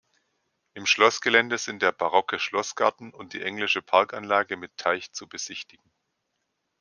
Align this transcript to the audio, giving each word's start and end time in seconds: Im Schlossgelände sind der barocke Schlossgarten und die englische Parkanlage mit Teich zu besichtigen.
Im 0.73 0.87
Schlossgelände 0.87 1.59
sind 1.59 1.83
der 1.83 1.91
barocke 1.91 2.39
Schlossgarten 2.39 3.13
und 3.13 3.33
die 3.33 3.43
englische 3.43 3.83
Parkanlage 3.83 4.57
mit 4.57 4.75
Teich 4.75 5.11
zu 5.11 5.27
besichtigen. 5.29 5.91